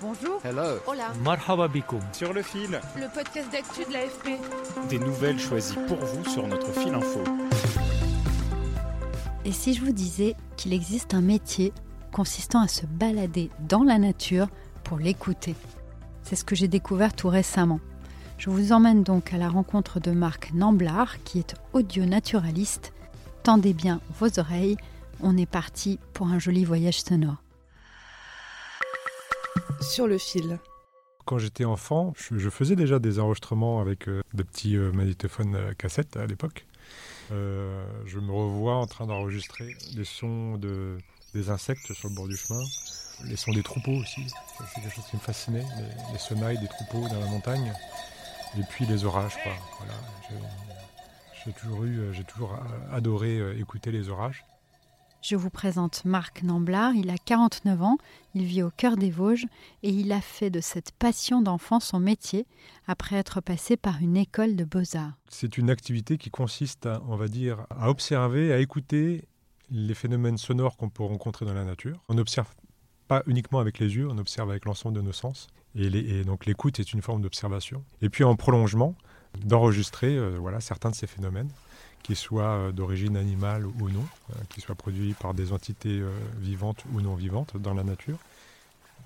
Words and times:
Bonjour. 0.00 0.40
Hello. 0.44 0.78
Hola. 0.86 1.12
Marhaba 1.24 1.66
bikoum. 1.68 2.00
Sur 2.12 2.32
le 2.32 2.42
fil, 2.42 2.80
Le 2.96 3.12
podcast 3.12 3.50
d'actu 3.50 3.84
de 3.88 3.92
l'AFP. 3.92 4.38
des 4.88 4.98
nouvelles 4.98 5.38
choisies 5.38 5.76
pour 5.88 5.96
vous 5.98 6.24
sur 6.30 6.46
notre 6.46 6.72
fil 6.72 6.94
info. 6.94 7.20
Et 9.44 9.52
si 9.52 9.74
je 9.74 9.84
vous 9.84 9.92
disais 9.92 10.36
qu'il 10.56 10.72
existe 10.72 11.14
un 11.14 11.20
métier 11.20 11.72
consistant 12.12 12.60
à 12.60 12.68
se 12.68 12.86
balader 12.86 13.50
dans 13.68 13.82
la 13.82 13.98
nature 13.98 14.48
pour 14.84 14.98
l'écouter? 14.98 15.54
C'est 16.22 16.36
ce 16.36 16.44
que 16.44 16.54
j'ai 16.54 16.68
découvert 16.68 17.12
tout 17.14 17.28
récemment. 17.28 17.80
Je 18.36 18.50
vous 18.50 18.72
emmène 18.72 19.02
donc 19.02 19.32
à 19.32 19.36
la 19.38 19.48
rencontre 19.48 19.98
de 19.98 20.12
Marc 20.12 20.52
Namblard, 20.54 21.22
qui 21.24 21.40
est 21.40 21.54
audio-naturaliste. 21.72 22.92
Tendez 23.42 23.72
bien 23.72 24.00
vos 24.20 24.38
oreilles, 24.38 24.76
on 25.20 25.36
est 25.36 25.46
parti 25.50 25.98
pour 26.12 26.28
un 26.28 26.38
joli 26.38 26.64
voyage 26.64 27.00
sonore. 27.00 27.42
Sur 29.80 30.06
le 30.06 30.18
fil. 30.18 30.58
Quand 31.24 31.38
j'étais 31.38 31.64
enfant, 31.64 32.14
je, 32.16 32.48
faisais 32.48 32.74
déjà 32.74 32.98
des 32.98 33.18
enregistrements 33.18 33.80
avec 33.80 34.08
euh, 34.08 34.22
des 34.32 34.44
petits 34.44 34.76
euh, 34.76 34.92
magnétophones 34.92 35.54
euh, 35.54 35.74
cassettes 35.74 36.16
à 36.16 36.26
l'époque. 36.26 36.66
Euh, 37.32 37.84
je 38.06 38.18
me 38.18 38.32
revois 38.32 38.76
en 38.76 38.86
train 38.86 39.06
d'enregistrer 39.06 39.76
les 39.94 40.04
sons 40.04 40.56
de, 40.56 40.96
des 41.34 41.50
insectes 41.50 41.92
sur 41.92 42.08
le 42.08 42.14
bord 42.14 42.26
du 42.28 42.36
chemin, 42.36 42.62
les 43.26 43.36
sons 43.36 43.52
des 43.52 43.62
troupeaux 43.62 43.92
aussi. 43.92 44.26
C'est 44.58 44.80
quelque 44.80 44.94
chose 44.94 45.04
qui 45.10 45.16
me 45.16 45.20
fascinait, 45.20 45.64
les, 45.76 46.52
les 46.52 46.56
des 46.58 46.68
troupeaux 46.68 47.06
dans 47.08 47.20
la 47.20 47.26
montagne. 47.26 47.72
Et 48.58 48.62
puis 48.70 48.86
les 48.86 49.04
orages. 49.04 49.36
Voilà. 49.78 49.94
J'ai- 51.44 51.52
toujours 51.52 51.84
eu, 51.84 52.12
j'ai 52.12 52.24
toujours 52.24 52.58
adoré 52.92 53.58
écouter 53.58 53.90
les 53.90 54.08
orages. 54.08 54.44
Je 55.20 55.34
vous 55.34 55.50
présente 55.50 56.04
Marc 56.04 56.42
Namblard, 56.44 56.94
il 56.94 57.10
a 57.10 57.18
49 57.18 57.82
ans, 57.82 57.98
il 58.34 58.44
vit 58.44 58.62
au 58.62 58.70
cœur 58.70 58.96
des 58.96 59.10
Vosges 59.10 59.46
et 59.82 59.90
il 59.90 60.12
a 60.12 60.20
fait 60.20 60.48
de 60.48 60.60
cette 60.60 60.92
passion 60.92 61.42
d'enfant 61.42 61.80
son 61.80 61.98
métier 61.98 62.46
après 62.86 63.16
être 63.16 63.40
passé 63.40 63.76
par 63.76 64.00
une 64.00 64.16
école 64.16 64.54
de 64.54 64.64
beaux-arts. 64.64 65.12
C'est 65.28 65.58
une 65.58 65.70
activité 65.70 66.18
qui 66.18 66.30
consiste, 66.30 66.86
à, 66.86 67.02
on 67.08 67.16
va 67.16 67.26
dire, 67.26 67.66
à 67.70 67.90
observer, 67.90 68.52
à 68.52 68.58
écouter 68.58 69.24
les 69.70 69.94
phénomènes 69.94 70.38
sonores 70.38 70.76
qu'on 70.76 70.88
peut 70.88 71.02
rencontrer 71.02 71.44
dans 71.44 71.54
la 71.54 71.64
nature. 71.64 72.00
On 72.08 72.14
n'observe 72.14 72.54
pas 73.08 73.22
uniquement 73.26 73.58
avec 73.58 73.80
les 73.80 73.96
yeux, 73.96 74.08
on 74.08 74.18
observe 74.18 74.50
avec 74.50 74.66
l'ensemble 74.66 74.94
de 74.94 75.02
nos 75.02 75.12
sens. 75.12 75.48
Et, 75.74 76.24
donc 76.24 76.46
l'écoute 76.46 76.78
est 76.78 76.92
une 76.92 77.02
forme 77.02 77.22
d'observation. 77.22 77.84
Et 78.02 78.08
puis 78.08 78.22
en 78.22 78.36
prolongement, 78.36 78.94
d'enregistrer 79.44 80.16
euh, 80.16 80.36
voilà, 80.38 80.60
certains 80.60 80.90
de 80.90 80.94
ces 80.94 81.06
phénomènes, 81.06 81.50
qu'ils 82.02 82.16
soient 82.16 82.56
euh, 82.56 82.72
d'origine 82.72 83.16
animale 83.16 83.66
ou 83.66 83.88
non, 83.90 84.04
euh, 84.30 84.34
qu'ils 84.48 84.62
soient 84.62 84.74
produits 84.74 85.14
par 85.14 85.34
des 85.34 85.52
entités 85.52 86.00
euh, 86.00 86.10
vivantes 86.38 86.84
ou 86.92 87.00
non 87.00 87.14
vivantes 87.14 87.56
dans 87.56 87.74
la 87.74 87.84
nature. 87.84 88.18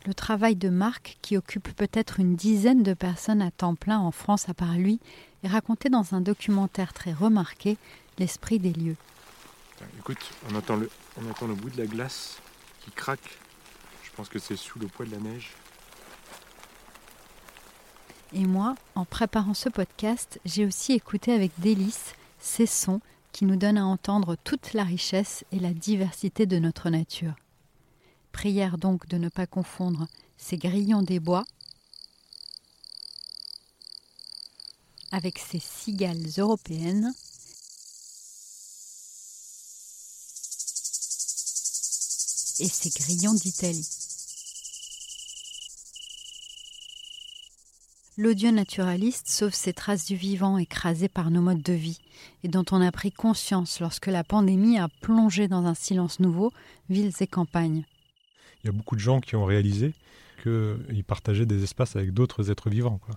Le 0.07 0.15
travail 0.15 0.57
de 0.57 0.69
Marc, 0.69 1.19
qui 1.23 1.37
occupe 1.37 1.75
peut-être 1.77 2.19
une 2.19 2.35
dizaine 2.35 2.83
de 2.83 2.95
personnes 2.95 3.41
à 3.41 3.51
temps 3.51 3.77
plein 3.77 3.99
en 3.99 4.11
France 4.11 4.49
à 4.49 4.55
part 4.55 4.75
lui, 4.75 4.99
est 5.45 5.49
raconté 5.49 5.89
dans 5.91 6.15
un 6.15 6.21
documentaire 6.21 6.93
très 6.93 7.13
remarqué, 7.13 7.77
L'esprit 8.19 8.59
des 8.59 8.73
lieux. 8.73 8.97
Écoute, 9.99 10.31
on 10.51 10.55
entend, 10.55 10.77
le, 10.77 10.91
on 11.17 11.31
entend 11.31 11.47
le 11.47 11.55
bout 11.55 11.71
de 11.71 11.79
la 11.79 11.87
glace 11.87 12.39
qui 12.85 12.91
craque. 12.91 13.39
Je 14.05 14.11
pense 14.15 14.29
que 14.29 14.39
c'est 14.39 14.57
sous 14.57 14.79
le 14.79 14.87
poids 14.87 15.07
de 15.07 15.13
la 15.13 15.19
neige. 15.19 15.53
Et 18.35 18.45
moi, 18.45 18.75
en 18.95 19.05
préparant 19.05 19.55
ce 19.55 19.69
podcast, 19.69 20.41
j'ai 20.45 20.67
aussi 20.67 20.93
écouté 20.93 21.33
avec 21.33 21.53
délice 21.59 22.15
ces 22.43 22.67
sons 22.67 23.01
qui 23.31 23.47
nous 23.47 23.57
donnent 23.57 23.79
à 23.79 23.87
entendre 23.87 24.37
toute 24.45 24.75
la 24.75 24.85
richesse 24.85 25.45
et 25.53 25.59
la 25.59 25.73
diversité 25.73 26.45
de 26.45 26.59
notre 26.59 26.91
nature. 26.91 27.35
Prière 28.33 28.77
donc 28.77 29.07
de 29.09 29.17
ne 29.17 29.29
pas 29.29 29.47
confondre 29.47 30.07
ces 30.37 30.59
grillons 30.59 31.03
des 31.03 31.21
bois 31.21 31.45
avec 35.13 35.39
ces 35.39 35.61
cigales 35.61 36.27
européennes 36.37 37.15
et 42.59 42.69
ces 42.69 42.91
grillons 42.91 43.35
d'Italie. 43.35 43.89
L'audio 48.17 48.51
naturaliste 48.51 49.29
sauve 49.29 49.55
ces 49.55 49.73
traces 49.73 50.07
du 50.07 50.17
vivant 50.17 50.59
écrasées 50.59 51.09
par 51.09 51.31
nos 51.31 51.41
modes 51.41 51.63
de 51.63 51.73
vie 51.73 52.02
et 52.45 52.49
dont 52.49 52.65
on 52.71 52.81
a 52.81 52.91
pris 52.93 53.13
conscience 53.13 53.81
lorsque 53.81 54.07
la 54.07 54.25
pandémie 54.25 54.79
a 54.79 54.89
plongé 55.01 55.49
dans 55.49 55.67
un 55.67 55.75
silence 55.75 56.21
nouveau 56.21 56.53
villes 56.89 57.13
et 57.21 57.27
campagnes. 57.27 57.85
Il 58.63 58.67
y 58.67 58.71
a 58.71 58.73
beaucoup 58.73 58.95
de 58.95 59.01
gens 59.01 59.21
qui 59.21 59.37
ont 59.37 59.45
réalisé 59.45 59.93
qu'ils 60.43 61.05
partageaient 61.07 61.47
des 61.47 61.63
espaces 61.63 61.97
avec 61.97 62.13
d'autres 62.13 62.51
êtres 62.51 62.71
vivants. 62.71 62.99
Quoi. 62.99 63.17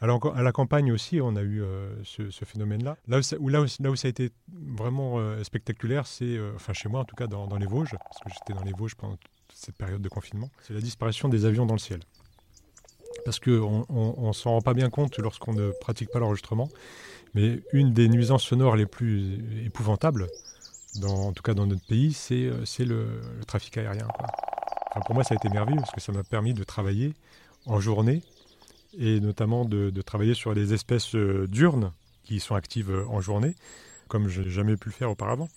Alors 0.00 0.36
à 0.36 0.42
la 0.42 0.52
campagne 0.52 0.92
aussi, 0.92 1.20
on 1.20 1.36
a 1.36 1.42
eu 1.42 1.62
euh, 1.62 1.94
ce, 2.04 2.44
phénomène-là. 2.44 2.96
Là 3.08 3.18
où 3.18 3.22
ça 3.22 3.36
a 3.38 4.08
été 4.08 4.30
vraiment 4.48 5.18
euh, 5.18 5.42
spectaculaire, 5.42 6.06
c'est, 6.06 6.24
euh, 6.24 6.52
enfin 6.54 6.72
chez 6.72 6.88
moi 6.88 7.00
en 7.00 7.04
tout 7.04 7.16
cas, 7.16 7.26
dans, 7.26 7.46
dans 7.46 7.56
les 7.56 7.66
Vosges, 7.66 7.92
parce 7.92 8.18
que 8.18 8.30
j'étais 8.30 8.52
dans 8.52 8.64
les 8.64 8.72
Vosges 8.72 8.94
pendant 8.94 9.16
toute 9.16 9.30
cette 9.58 9.76
période 9.76 10.02
de 10.02 10.08
confinement, 10.08 10.50
c'est 10.62 10.74
la 10.74 10.80
disparition 10.80 11.28
des 11.28 11.44
avions 11.46 11.66
dans 11.66 11.74
le 11.74 11.80
ciel. 11.80 12.00
Parce 13.26 13.40
qu'on 13.40 13.84
ne 13.90 14.32
s'en 14.32 14.52
rend 14.52 14.60
pas 14.60 14.72
bien 14.72 14.88
compte 14.88 15.18
lorsqu'on 15.18 15.52
ne 15.52 15.72
pratique 15.80 16.10
pas 16.12 16.20
l'enregistrement, 16.20 16.68
mais 17.34 17.58
une 17.72 17.92
des 17.92 18.08
nuisances 18.08 18.44
sonores 18.44 18.76
les 18.76 18.86
plus 18.86 19.40
épouvantables, 19.66 20.28
en 21.02 21.32
tout 21.32 21.42
cas 21.42 21.52
dans 21.52 21.66
notre 21.66 21.84
pays, 21.84 22.12
c'est, 22.12 22.44
euh, 22.46 22.64
le, 22.78 23.20
trafic 23.48 23.78
aérien. 23.78 24.06
Pour 25.06 25.16
moi, 25.16 25.24
ça 25.24 25.34
a 25.34 25.36
été 25.36 25.48
merveilleux 25.48 25.80
parce 25.80 25.90
que 25.90 26.00
ça 26.00 26.12
m'a 26.12 26.22
permis 26.22 26.54
de 26.54 26.62
travailler 26.62 27.14
en 27.66 27.80
journée 27.80 28.22
et 28.96 29.18
notamment 29.18 29.64
de, 29.64 29.90
de 29.90 30.02
travailler 30.02 30.34
sur 30.34 30.54
des 30.54 30.72
espèces 30.72 31.16
euh, 31.16 31.48
diurnes 31.48 31.90
qui 32.22 32.38
sont 32.38 32.54
actives 32.54 32.92
euh, 32.92 33.08
en 33.08 33.20
journée, 33.20 33.56
comme 34.06 34.28
je 34.28 34.40
n'ai 34.40 34.50
jamais 34.50 34.76
pu 34.76 34.90
le 34.90 34.94
faire 34.94 35.10
auparavant. 35.10 35.48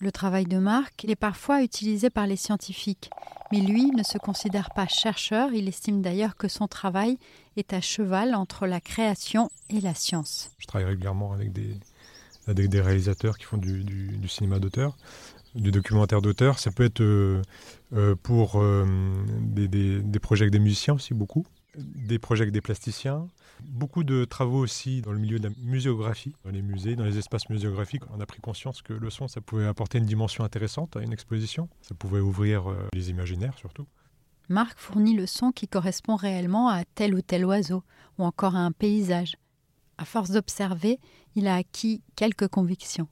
Le 0.00 0.10
travail 0.10 0.44
de 0.44 0.58
Marc 0.58 1.04
est 1.04 1.16
parfois 1.16 1.62
utilisé 1.62 2.10
par 2.10 2.26
les 2.26 2.36
scientifiques, 2.36 3.10
mais 3.52 3.60
lui 3.60 3.90
ne 3.92 4.02
se 4.02 4.18
considère 4.18 4.70
pas 4.74 4.88
chercheur, 4.88 5.52
il 5.52 5.68
estime 5.68 6.02
d'ailleurs 6.02 6.36
que 6.36 6.48
son 6.48 6.66
travail 6.66 7.18
est 7.56 7.72
à 7.72 7.80
cheval 7.80 8.34
entre 8.34 8.66
la 8.66 8.80
création 8.80 9.50
et 9.70 9.80
la 9.80 9.94
science. 9.94 10.50
Je 10.58 10.66
travaille 10.66 10.88
régulièrement 10.88 11.32
avec 11.32 11.52
des, 11.52 12.80
réalisateurs 12.80 13.38
qui 13.38 13.44
font 13.44 13.56
du, 13.56 14.28
cinéma 14.28 14.58
d'auteur, 14.58 14.96
du 15.54 15.70
documentaire 15.70 16.20
d'auteur. 16.20 16.58
Ça 16.58 16.72
peut 16.72 16.84
être 16.84 17.00
euh, 17.00 17.40
euh, 17.92 18.16
pour 18.20 18.60
euh, 18.60 18.84
des, 19.40 19.68
des 19.68 20.18
projets 20.18 20.42
avec 20.42 20.52
des 20.52 20.58
musiciens 20.58 20.94
aussi, 20.94 21.14
beaucoup 21.14 21.46
des 21.76 22.18
projets 22.18 22.42
avec 22.42 22.52
des 22.52 22.60
plasticiens, 22.60 23.28
beaucoup 23.62 24.04
de 24.04 24.24
travaux 24.24 24.58
aussi 24.58 25.00
dans 25.02 25.12
le 25.12 25.18
milieu 25.18 25.38
de 25.38 25.48
la 25.48 25.54
muséographie, 25.62 26.34
dans 26.44 26.50
les 26.50 26.62
musées, 26.62 26.96
dans 26.96 27.04
les 27.04 27.18
espaces 27.18 27.48
muséographiques. 27.48 28.02
On 28.10 28.20
a 28.20 28.26
pris 28.26 28.40
conscience 28.40 28.82
que 28.82 28.92
le 28.92 29.10
son, 29.10 29.28
ça 29.28 29.40
pouvait 29.40 29.66
apporter 29.66 29.98
une 29.98 30.06
dimension 30.06 30.44
intéressante 30.44 30.96
à 30.96 31.02
une 31.02 31.12
exposition, 31.12 31.68
ça 31.82 31.94
pouvait 31.94 32.20
ouvrir 32.20 32.70
euh, 32.70 32.88
les 32.92 33.10
imaginaires 33.10 33.56
surtout. 33.58 33.86
Marc 34.48 34.78
fournit 34.78 35.16
le 35.16 35.26
son 35.26 35.52
qui 35.52 35.68
correspond 35.68 36.16
réellement 36.16 36.68
à 36.68 36.84
tel 36.84 37.14
ou 37.14 37.22
tel 37.22 37.46
oiseau, 37.46 37.82
ou 38.18 38.24
encore 38.24 38.56
à 38.56 38.60
un 38.60 38.72
paysage. 38.72 39.36
À 39.96 40.04
force 40.04 40.30
d'observer, 40.30 40.98
il 41.34 41.46
a 41.46 41.54
acquis 41.54 42.02
quelques 42.14 42.48
convictions. 42.48 43.08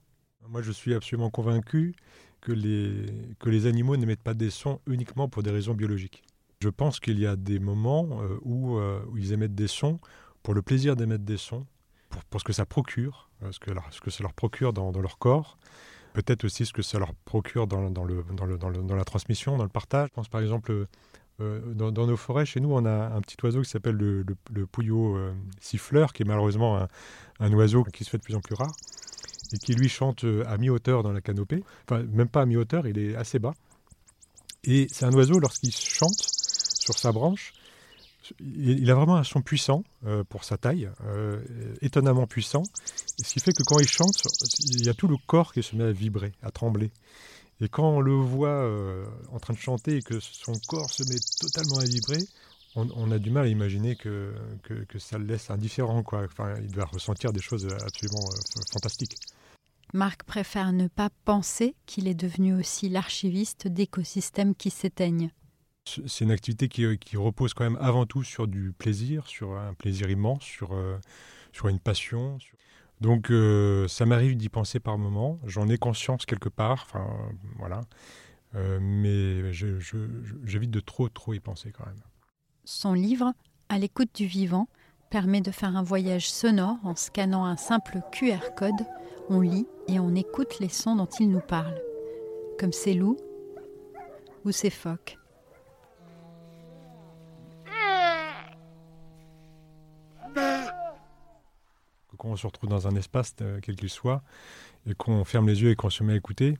Moi, 0.48 0.60
je 0.60 0.72
suis 0.72 0.92
absolument 0.92 1.30
convaincu 1.30 1.94
que 2.42 2.52
les, 2.52 3.06
que 3.38 3.48
les 3.48 3.66
animaux 3.66 3.96
n'émettent 3.96 4.22
pas 4.22 4.34
des 4.34 4.50
sons 4.50 4.80
uniquement 4.86 5.28
pour 5.28 5.42
des 5.42 5.50
raisons 5.50 5.74
biologiques. 5.74 6.22
Je 6.62 6.68
pense 6.68 7.00
qu'il 7.00 7.18
y 7.18 7.26
a 7.26 7.34
des 7.34 7.58
moments 7.58 8.22
euh, 8.22 8.38
où, 8.42 8.78
euh, 8.78 9.00
où, 9.10 9.18
ils 9.18 9.32
émettent 9.32 9.56
des 9.56 9.66
sons 9.66 9.98
pour 10.44 10.54
le 10.54 10.62
plaisir 10.62 10.94
d'émettre 10.94 11.24
des 11.24 11.36
sons, 11.36 11.66
pour, 12.08 12.22
pour, 12.26 12.40
ce 12.40 12.44
que 12.44 12.52
ça 12.52 12.64
procure, 12.64 13.30
euh, 13.42 13.50
ce 13.50 13.58
que, 13.58 13.72
ce 13.90 14.00
que 14.00 14.12
ça 14.12 14.22
leur 14.22 14.32
procure 14.32 14.72
dans, 14.72 14.92
leur 14.92 15.18
corps, 15.18 15.58
peut-être 16.12 16.44
aussi 16.44 16.64
ce 16.64 16.72
que 16.72 16.82
ça 16.82 17.00
leur 17.00 17.14
procure 17.24 17.66
dans, 17.66 17.90
dans, 17.90 18.04
le, 18.04 18.24
dans, 18.36 18.46
le, 18.46 18.58
dans, 18.58 18.94
la 18.94 19.04
transmission, 19.04 19.56
dans 19.56 19.64
le 19.64 19.70
partage. 19.70 20.10
Je 20.10 20.14
pense 20.14 20.28
par 20.28 20.40
exemple, 20.40 20.86
dans, 21.40 21.90
nos 21.90 22.16
forêts, 22.16 22.46
chez 22.46 22.60
nous, 22.60 22.72
on 22.72 22.84
a 22.84 23.08
un 23.08 23.20
petit 23.22 23.36
oiseau 23.42 23.62
qui 23.62 23.68
s'appelle 23.68 23.96
le, 23.96 24.24
le, 24.52 24.66
pouillot 24.66 25.18
siffleur, 25.60 26.12
qui 26.12 26.22
est 26.22 26.26
malheureusement 26.26 26.86
un, 27.40 27.52
oiseau 27.54 27.82
qui 27.82 28.04
se 28.04 28.10
fait 28.10 28.18
de 28.18 28.22
plus 28.22 28.36
en 28.36 28.40
plus 28.40 28.54
rare. 28.54 28.70
et 29.52 29.58
qui 29.58 29.74
lui 29.74 29.88
chante 29.88 30.24
à 30.46 30.58
mi-hauteur 30.58 31.02
dans 31.02 31.10
la 31.10 31.20
canopée. 31.20 31.64
Enfin, 31.88 32.04
même 32.04 32.28
pas 32.28 32.42
à 32.42 32.46
mi-hauteur, 32.46 32.86
il 32.86 32.98
est 32.98 33.16
assez 33.16 33.40
bas. 33.40 33.54
Et 34.62 34.86
c'est 34.92 35.06
un 35.06 35.12
oiseau, 35.12 35.40
lorsqu'il 35.40 35.72
chante 35.72 36.31
sur 36.82 36.98
sa 36.98 37.12
branche, 37.12 37.52
il 38.40 38.88
a 38.90 38.94
vraiment 38.94 39.16
un 39.16 39.24
son 39.24 39.42
puissant 39.42 39.82
euh, 40.06 40.22
pour 40.24 40.44
sa 40.44 40.56
taille, 40.56 40.88
euh, 41.06 41.40
étonnamment 41.80 42.26
puissant. 42.26 42.62
Ce 43.22 43.32
qui 43.32 43.40
fait 43.40 43.52
que 43.52 43.62
quand 43.64 43.78
il 43.78 43.88
chante, 43.88 44.22
il 44.60 44.84
y 44.84 44.88
a 44.88 44.94
tout 44.94 45.08
le 45.08 45.16
corps 45.26 45.52
qui 45.52 45.62
se 45.62 45.74
met 45.76 45.84
à 45.84 45.92
vibrer, 45.92 46.32
à 46.42 46.50
trembler. 46.50 46.90
Et 47.60 47.68
quand 47.68 47.88
on 47.88 48.00
le 48.00 48.14
voit 48.14 48.68
en 49.30 49.38
train 49.38 49.54
de 49.54 49.58
chanter 49.58 49.98
et 49.98 50.02
que 50.02 50.18
son 50.18 50.52
corps 50.66 50.90
se 50.90 51.04
met 51.04 51.18
totalement 51.40 51.78
à 51.78 51.84
vibrer, 51.84 52.18
on, 52.74 53.10
a 53.12 53.18
du 53.18 53.30
mal 53.30 53.44
à 53.44 53.48
imaginer 53.48 53.94
que, 53.94 54.34
que, 54.62 54.98
ça 54.98 55.18
le 55.18 55.26
laisse 55.26 55.50
indifférent. 55.50 56.02
Enfin, 56.12 56.54
il 56.60 56.72
doit 56.72 56.86
ressentir 56.86 57.32
des 57.32 57.42
choses 57.42 57.68
absolument 57.84 58.28
fantastiques. 58.72 59.16
Marc 59.94 60.22
préfère 60.24 60.72
ne 60.72 60.88
pas 60.88 61.10
penser 61.26 61.74
qu'il 61.84 62.08
est 62.08 62.14
devenu 62.14 62.54
aussi 62.54 62.88
l'archiviste 62.88 63.68
d'écosystèmes 63.68 64.54
qui 64.54 64.70
s'éteignent. 64.70 65.30
C'est 65.84 66.24
une 66.24 66.30
activité 66.30 66.68
qui, 66.68 67.16
repose 67.16 67.54
quand 67.54 67.64
même 67.64 67.78
avant 67.80 68.06
tout 68.06 68.22
sur 68.22 68.46
du 68.46 68.72
plaisir, 68.72 69.26
sur 69.26 69.56
un 69.56 69.74
plaisir 69.74 70.10
immense, 70.10 70.42
sur, 70.42 70.74
euh, 70.74 70.98
sur 71.52 71.68
une 71.68 71.80
passion. 71.80 72.38
Donc 73.00 73.30
euh, 73.30 73.88
ça 73.88 74.06
m'arrive 74.06 74.36
d'y 74.36 74.48
penser 74.48 74.78
par 74.78 74.96
moments, 74.96 75.40
j'en 75.44 75.68
ai 75.68 75.76
conscience 75.76 76.24
quelque 76.24 76.48
part, 76.48 76.86
enfin 76.86 77.04
voilà, 77.58 77.80
euh, 78.54 78.78
mais 78.80 79.52
j'évite 79.52 80.70
de 80.70 80.80
trop 80.80 81.08
trop 81.08 81.34
y 81.34 81.40
penser 81.40 81.72
quand 81.72 81.84
même. 81.84 82.00
Son 82.64 82.94
livre, 82.94 83.32
À 83.68 83.78
l'écoute 83.78 84.10
du 84.14 84.26
vivant, 84.26 84.68
permet 85.10 85.40
de 85.40 85.50
faire 85.50 85.76
un 85.76 85.82
voyage 85.82 86.30
sonore 86.30 86.76
en 86.84 86.94
scannant 86.94 87.44
un 87.44 87.56
simple 87.56 88.02
QR 88.12 88.54
code 88.56 88.86
on 89.28 89.40
lit 89.40 89.66
et 89.88 89.98
on 89.98 90.14
écoute 90.14 90.58
les 90.60 90.68
sons 90.68 90.96
dont 90.96 91.06
il 91.06 91.30
nous 91.30 91.40
parle, 91.40 91.80
comme 92.58 92.72
ces 92.72 92.94
loups 92.94 93.18
ou 94.44 94.52
ces 94.52 94.70
phoques. 94.70 95.18
Quand 102.22 102.28
on 102.28 102.36
se 102.36 102.46
retrouve 102.46 102.70
dans 102.70 102.86
un 102.86 102.94
espace, 102.94 103.34
euh, 103.40 103.58
quel 103.60 103.74
qu'il 103.74 103.88
soit, 103.88 104.22
et 104.88 104.94
qu'on 104.94 105.24
ferme 105.24 105.48
les 105.48 105.60
yeux 105.60 105.70
et 105.70 105.74
qu'on 105.74 105.90
se 105.90 106.04
met 106.04 106.12
à 106.12 106.16
écouter, 106.16 106.56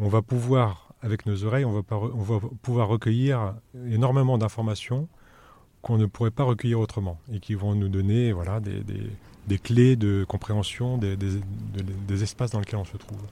on 0.00 0.08
va 0.08 0.22
pouvoir, 0.22 0.92
avec 1.02 1.24
nos 1.24 1.44
oreilles, 1.44 1.64
on 1.64 1.70
va, 1.80 2.40
pouvoir 2.62 2.88
recueillir 2.88 3.54
énormément 3.86 4.38
d'informations 4.38 5.08
qu'on 5.82 5.98
ne 5.98 6.06
pourrait 6.06 6.32
pas 6.32 6.42
recueillir 6.42 6.80
autrement 6.80 7.20
et 7.32 7.38
qui 7.38 7.54
vont 7.54 7.76
nous 7.76 7.88
donner 7.88 8.32
voilà, 8.32 8.58
des, 8.58 9.58
clés 9.60 9.94
de 9.94 10.24
compréhension 10.26 10.98
des, 10.98 12.22
espaces 12.24 12.50
dans 12.50 12.58
lesquels 12.58 12.80
on 12.80 12.84
se 12.84 12.96
trouve. 12.96 13.22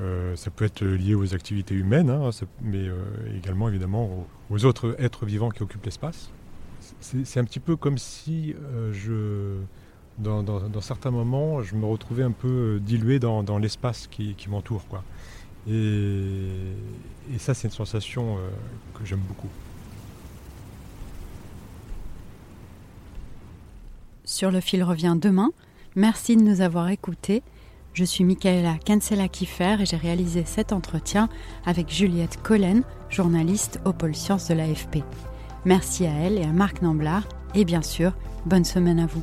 Euh, 0.00 0.34
ça 0.34 0.50
peut 0.50 0.64
être 0.64 0.84
lié 0.84 1.14
aux 1.14 1.34
activités 1.34 1.76
humaines, 1.76 2.10
hein, 2.10 2.30
mais 2.60 2.88
euh, 2.88 2.96
également 3.36 3.68
évidemment 3.68 4.26
aux, 4.50 4.64
autres 4.64 4.96
êtres 4.98 5.24
vivants 5.24 5.50
qui 5.50 5.62
occupent 5.62 5.84
l'espace. 5.84 6.30
C'est 7.00 7.38
un 7.38 7.44
petit 7.44 7.60
peu 7.60 7.76
comme 7.76 7.96
si 7.96 8.54
je, 8.92 9.60
dans, 10.18 10.80
certains 10.80 11.10
moments, 11.10 11.62
je 11.62 11.74
me 11.74 11.86
retrouvais 11.86 12.22
un 12.22 12.30
peu 12.30 12.80
dilué 12.80 13.18
dans, 13.18 13.58
l'espace 13.58 14.06
qui, 14.06 14.36
m'entoure. 14.48 14.84
Et, 15.68 15.72
et, 17.34 17.38
ça, 17.38 17.54
c'est 17.54 17.68
une 17.68 17.74
sensation 17.74 18.36
que 18.94 19.04
j'aime 19.04 19.22
beaucoup. 19.26 19.48
Sur 24.24 24.50
le 24.50 24.60
fil 24.60 24.82
revient 24.82 25.16
demain. 25.20 25.50
Merci 25.96 26.36
de 26.36 26.42
nous 26.42 26.60
avoir 26.60 26.88
écoutés. 26.88 27.42
Je 27.92 28.04
suis 28.04 28.24
Michaela 28.24 28.76
Cancela-Kiffer 28.84 29.76
et 29.80 29.86
j'ai 29.86 29.96
réalisé 29.96 30.44
cet 30.44 30.72
entretien 30.72 31.28
avec 31.64 31.88
Juliette 31.88 32.42
Collen, 32.42 32.82
journaliste 33.08 33.80
au 33.84 33.92
pôle 33.92 34.16
sciences 34.16 34.48
de 34.48 34.54
l'AFP. 34.54 35.04
Merci 35.64 36.04
à 36.06 36.12
elle 36.12 36.38
et 36.38 36.42
à 36.42 36.52
Marc 36.52 36.82
Namblard 36.82 37.28
et 37.54 37.64
bien 37.64 37.82
sûr, 37.82 38.16
bonne 38.46 38.64
semaine 38.64 38.98
à 38.98 39.06
vous. 39.06 39.22